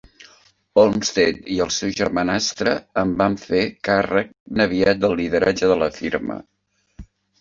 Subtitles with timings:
[0.83, 3.61] Olmsted i el seu germanastre en van fer
[3.91, 6.41] càrrec ben aviat del lideratge de la firma.